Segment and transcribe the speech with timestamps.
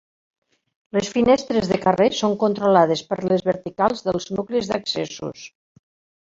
[0.97, 5.47] Les finestres de carrers són controlades per les verticals dels nuclis d'accessos.